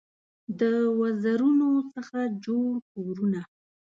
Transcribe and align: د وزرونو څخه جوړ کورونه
د 0.59 0.61
وزرونو 0.99 1.69
څخه 1.93 2.19
جوړ 2.45 2.69
کورونه 2.91 3.41